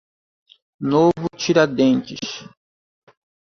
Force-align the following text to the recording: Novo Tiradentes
Novo 0.81 1.29
Tiradentes 1.37 2.49